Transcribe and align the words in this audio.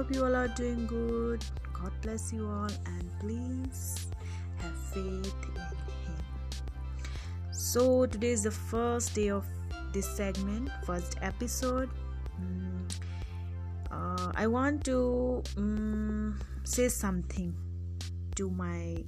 hope 0.00 0.14
you 0.14 0.24
all 0.24 0.34
are 0.34 0.48
doing 0.48 0.86
good. 0.86 1.44
God 1.74 1.92
bless 2.00 2.32
you 2.32 2.48
all, 2.48 2.70
and 2.86 3.04
please 3.20 4.06
have 4.56 4.74
faith 4.92 5.34
in 5.44 5.60
Him. 5.60 6.16
So, 7.50 8.06
today 8.06 8.30
is 8.30 8.44
the 8.44 8.50
first 8.50 9.14
day 9.14 9.28
of 9.28 9.44
this 9.92 10.08
segment, 10.08 10.70
first 10.86 11.18
episode. 11.20 11.90
Mm, 12.40 12.90
uh, 13.90 14.32
I 14.34 14.46
want 14.46 14.84
to 14.84 15.42
um, 15.58 16.40
say 16.64 16.88
something 16.88 17.54
to 18.36 18.48
my 18.48 19.04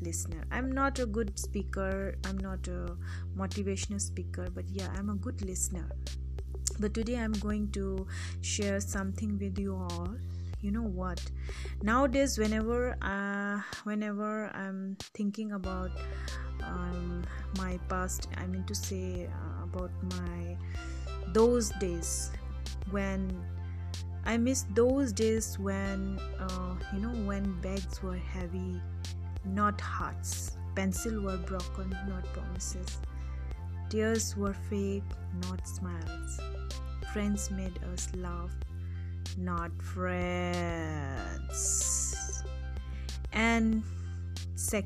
listener. 0.00 0.42
I'm 0.50 0.72
not 0.72 0.98
a 1.00 1.04
good 1.04 1.38
speaker, 1.38 2.14
I'm 2.24 2.38
not 2.38 2.66
a 2.66 2.96
motivational 3.36 4.00
speaker, 4.00 4.48
but 4.54 4.64
yeah, 4.70 4.88
I'm 4.96 5.10
a 5.10 5.16
good 5.16 5.42
listener 5.42 5.90
but 6.80 6.94
today 6.94 7.16
i'm 7.16 7.32
going 7.32 7.70
to 7.70 8.06
share 8.40 8.80
something 8.80 9.38
with 9.38 9.58
you 9.58 9.74
all. 9.74 10.08
You 10.62 10.70
know 10.72 10.82
what? 10.82 11.22
Nowadays 11.82 12.36
whenever 12.36 12.96
uh, 13.00 13.60
whenever 13.84 14.50
i'm 14.54 14.96
thinking 15.14 15.52
about 15.52 15.90
um, 16.62 17.24
my 17.58 17.78
past 17.88 18.28
i 18.36 18.46
mean 18.46 18.64
to 18.64 18.74
say 18.74 19.26
uh, 19.26 19.64
about 19.64 19.90
my 20.16 20.56
those 21.32 21.70
days 21.80 22.30
when 22.90 23.30
i 24.26 24.36
miss 24.36 24.66
those 24.74 25.12
days 25.12 25.58
when 25.58 26.18
uh, 26.38 26.74
you 26.92 27.00
know 27.00 27.14
when 27.24 27.58
bags 27.62 28.02
were 28.02 28.16
heavy 28.16 28.80
not 29.44 29.80
hearts. 29.80 30.56
Pencil 30.74 31.20
were 31.20 31.36
broken 31.38 31.90
not 32.08 32.24
promises 32.32 32.98
tears 33.90 34.36
were 34.36 34.54
fake 34.54 35.02
not 35.42 35.66
smiles 35.68 36.40
friends 37.12 37.50
made 37.50 37.76
us 37.92 38.08
laugh, 38.14 38.54
not 39.36 39.70
friends. 39.82 41.54
And 43.32 43.82
sec 44.54 44.84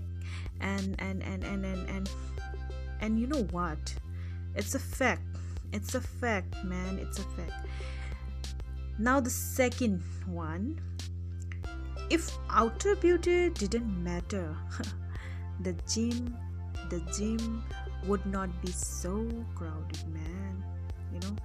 and 0.61 0.95
and 0.99 1.23
and 1.23 1.45
and 1.45 1.65
and 1.65 1.89
and 1.89 2.11
and 3.01 3.19
you 3.21 3.27
know 3.27 3.43
what? 3.51 3.95
It's 4.55 4.75
a 4.75 4.79
fact. 4.79 5.23
It's 5.73 5.95
a 5.95 6.01
fact, 6.01 6.65
man. 6.65 6.99
It's 6.99 7.19
a 7.19 7.25
fact. 7.37 7.67
Now 8.99 9.21
the 9.21 9.31
second 9.31 10.03
one. 10.27 10.81
If 12.11 12.31
outer 12.51 12.97
beauty 12.97 13.51
didn't 13.51 14.03
matter, 14.05 14.55
the 15.61 15.75
gym, 15.89 16.37
the 16.91 17.01
gym 17.17 17.65
would 18.07 18.25
not 18.27 18.51
be 18.63 18.73
so 18.73 19.27
crowded, 19.55 20.07
man. 20.09 20.65
You 21.13 21.21
know 21.21 21.37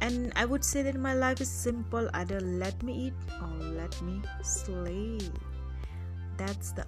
and 0.00 0.32
I 0.36 0.44
would 0.44 0.64
say 0.64 0.82
that 0.82 0.96
my 0.96 1.14
life 1.14 1.40
is 1.40 1.50
simple 1.50 2.08
either 2.14 2.40
let 2.40 2.82
me 2.82 3.06
eat 3.06 3.14
or 3.42 3.64
let 3.64 4.00
me 4.02 4.20
sleep. 4.42 5.32
That's 6.36 6.72
the 6.72 6.86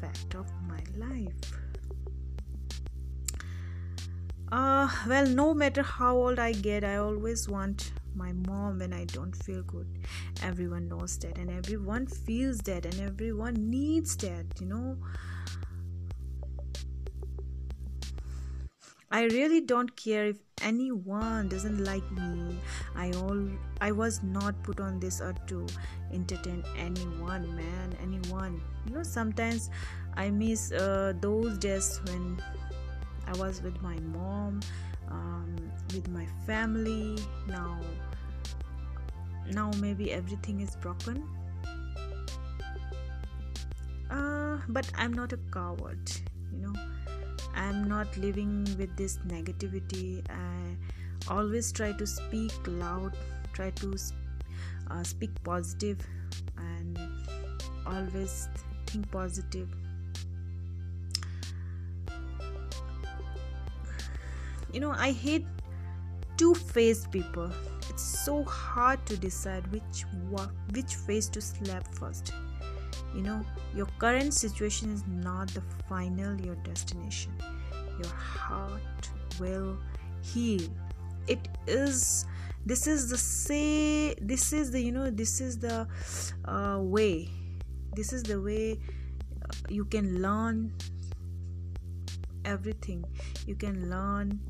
fact 0.00 0.34
of 0.34 0.46
my 0.68 0.80
life. 0.96 1.52
Uh, 4.52 4.88
well, 5.08 5.26
no 5.26 5.54
matter 5.54 5.82
how 5.82 6.16
old 6.16 6.38
I 6.38 6.52
get, 6.52 6.84
I 6.84 6.96
always 6.96 7.48
want 7.48 7.92
my 8.14 8.32
mom 8.32 8.78
when 8.78 8.92
I 8.92 9.04
don't 9.06 9.34
feel 9.34 9.62
good. 9.62 9.88
Everyone 10.42 10.88
knows 10.88 11.18
that, 11.18 11.38
and 11.38 11.50
everyone 11.50 12.06
feels 12.06 12.58
that, 12.58 12.84
and 12.84 13.00
everyone 13.00 13.70
needs 13.70 14.16
that, 14.18 14.44
you 14.60 14.66
know. 14.66 14.96
I 19.16 19.22
really 19.32 19.62
don't 19.62 19.96
care 19.96 20.26
if 20.26 20.36
anyone 20.60 21.48
doesn't 21.48 21.82
like 21.82 22.04
me. 22.12 22.58
I 22.94 23.12
all 23.12 23.48
I 23.80 23.90
was 23.90 24.22
not 24.22 24.62
put 24.62 24.78
on 24.78 25.00
this 25.00 25.22
earth 25.22 25.40
to 25.46 25.66
entertain 26.12 26.62
anyone, 26.76 27.48
man, 27.56 27.96
anyone. 28.02 28.60
You 28.84 28.96
know, 28.96 29.02
sometimes 29.02 29.70
I 30.18 30.28
miss 30.28 30.70
uh, 30.70 31.14
those 31.18 31.56
days 31.56 31.98
when 32.04 32.42
I 33.26 33.32
was 33.38 33.62
with 33.62 33.80
my 33.80 33.96
mom, 34.00 34.60
um, 35.08 35.56
with 35.94 36.08
my 36.08 36.26
family. 36.44 37.16
Now, 37.48 37.80
now 39.50 39.70
maybe 39.80 40.12
everything 40.12 40.60
is 40.60 40.76
broken. 40.76 41.24
Uh, 44.10 44.58
but 44.68 44.92
I'm 44.94 45.14
not 45.14 45.32
a 45.32 45.38
coward, 45.50 46.04
you 46.52 46.58
know 46.58 46.74
i'm 47.54 47.88
not 47.88 48.16
living 48.16 48.64
with 48.78 48.96
this 48.96 49.18
negativity. 49.28 50.22
I 50.30 51.32
always 51.32 51.72
try 51.72 51.92
to 51.92 52.06
speak 52.06 52.52
loud 52.66 53.16
try 53.52 53.70
to 53.70 53.96
uh, 54.90 55.02
speak 55.02 55.30
positive 55.42 55.98
and 56.58 56.98
always 57.86 58.48
think 58.86 59.10
positive. 59.10 59.68
You 64.72 64.80
know 64.80 64.90
i 64.90 65.10
hate 65.10 65.46
two-faced 66.36 67.10
people. 67.10 67.50
It's 67.88 68.02
so 68.02 68.44
hard 68.44 69.04
to 69.06 69.16
decide 69.16 69.66
which 69.72 70.04
which 70.72 70.94
face 70.94 71.28
to 71.30 71.40
slap 71.40 71.86
first 71.94 72.32
you 73.14 73.22
know 73.22 73.44
your 73.74 73.86
current 73.98 74.34
situation 74.34 74.92
is 74.92 75.04
not 75.06 75.48
the 75.48 75.62
final 75.88 76.40
your 76.40 76.56
destination. 76.56 77.32
Your 78.02 78.12
heart 78.12 79.10
will 79.40 79.78
heal. 80.22 80.62
It 81.26 81.48
is 81.66 82.24
this 82.64 82.86
is 82.86 83.08
the 83.08 83.18
say 83.18 84.14
this 84.14 84.52
is 84.52 84.70
the 84.70 84.80
you 84.80 84.92
know 84.92 85.10
this 85.10 85.40
is 85.40 85.58
the 85.58 85.86
uh, 86.44 86.78
way. 86.80 87.28
This 87.94 88.12
is 88.12 88.22
the 88.22 88.40
way 88.40 88.78
uh, 89.42 89.54
you 89.68 89.84
can 89.84 90.22
learn 90.22 90.72
everything. 92.44 93.04
You 93.46 93.54
can 93.56 93.90
learn 93.90 94.40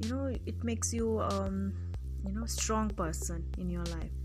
you 0.00 0.10
know 0.10 0.26
it 0.46 0.62
makes 0.62 0.92
you 0.92 1.20
um 1.20 1.72
you 2.24 2.32
know 2.32 2.46
strong 2.46 2.88
person 2.90 3.44
in 3.58 3.68
your 3.68 3.84
life 3.84 4.17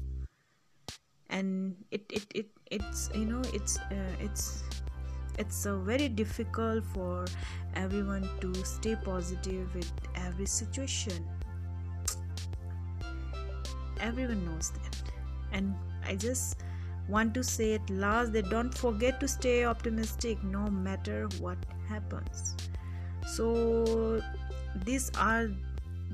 and 1.33 1.75
it 1.91 2.05
it, 2.09 2.25
it 2.33 2.47
it's 2.71 3.09
you 3.13 3.25
know 3.25 3.41
it's 3.53 3.79
uh, 3.79 4.13
it's 4.19 4.63
it's 5.39 5.65
uh, 5.65 5.77
very 5.77 6.07
difficult 6.07 6.85
for 6.93 7.25
everyone 7.75 8.29
to 8.39 8.53
stay 8.63 8.95
positive 9.03 9.73
with 9.73 9.91
every 10.15 10.45
situation. 10.45 11.27
Everyone 13.99 14.45
knows 14.45 14.71
that. 14.71 15.01
And 15.51 15.75
i 16.05 16.15
just 16.15 16.61
want 17.07 17.33
to 17.33 17.43
say 17.43 17.73
at 17.75 17.89
last 17.89 18.33
that 18.33 18.49
don't 18.49 18.77
forget 18.77 19.19
to 19.19 19.27
stay 19.27 19.65
optimistic 19.65 20.43
no 20.43 20.67
matter 20.69 21.27
what 21.39 21.57
happens. 21.87 22.55
So 23.25 24.21
these 24.85 25.09
are 25.17 25.49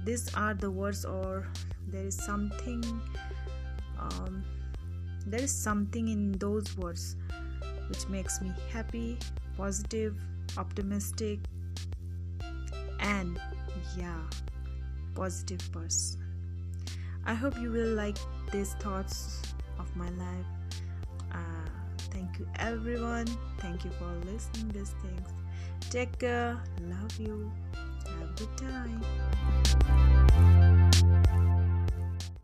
these 0.06 0.34
are 0.36 0.54
the 0.54 0.72
words 0.72 1.04
or 1.06 1.48
there 1.88 2.06
is 2.06 2.16
something 2.16 2.84
um, 4.00 4.44
there 5.30 5.42
is 5.42 5.54
something 5.54 6.08
in 6.08 6.32
those 6.34 6.78
words 6.78 7.16
which 7.88 8.08
makes 8.10 8.42
me 8.42 8.52
happy, 8.72 9.18
positive, 9.58 10.16
optimistic, 10.58 11.40
and 13.00 13.40
yeah, 13.98 14.22
positive 15.16 15.72
person. 15.72 16.22
I 17.26 17.34
hope 17.34 17.60
you 17.60 17.72
will 17.72 17.94
like 17.94 18.18
these 18.52 18.74
thoughts 18.76 19.42
of 19.78 19.96
my 19.96 20.10
life. 20.10 20.46
Uh, 21.32 21.70
thank 22.12 22.40
you, 22.40 22.48
everyone. 22.58 23.28
Thank 23.60 23.86
you 23.86 23.92
for 23.92 24.12
listening 24.32 24.70
these 24.70 24.94
things. 25.02 25.30
Take 25.90 26.18
care. 26.20 26.58
Love 26.82 27.20
you. 27.20 27.52
Have 27.74 28.22
a 28.22 28.34
good 28.36 28.58
time. 28.58 29.04